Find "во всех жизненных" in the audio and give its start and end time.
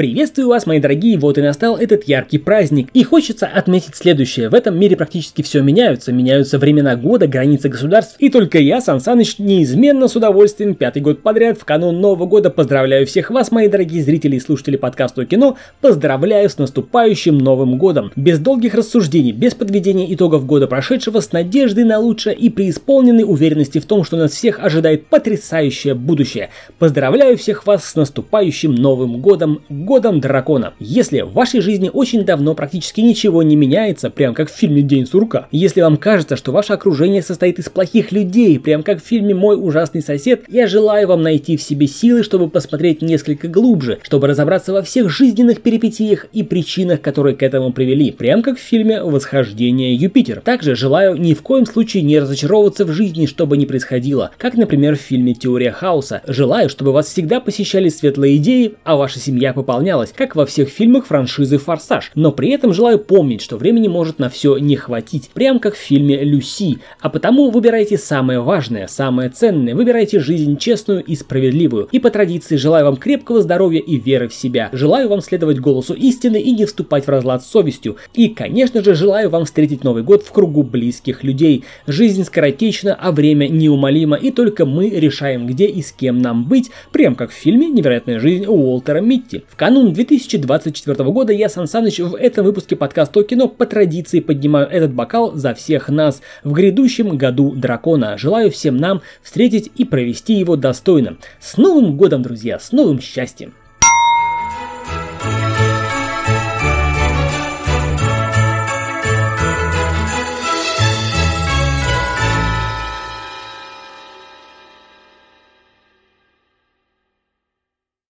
44.72-45.60